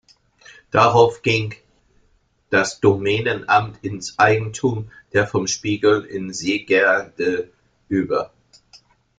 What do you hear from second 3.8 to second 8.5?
ins Eigentum der von Spiegel in Seggerde über.